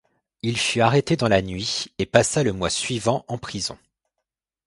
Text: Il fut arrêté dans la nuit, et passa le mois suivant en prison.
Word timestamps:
Il 0.41 0.57
fut 0.57 0.81
arrêté 0.81 1.15
dans 1.15 1.27
la 1.27 1.43
nuit, 1.43 1.93
et 1.99 2.07
passa 2.07 2.41
le 2.41 2.53
mois 2.53 2.71
suivant 2.71 3.23
en 3.27 3.37
prison. 3.37 3.77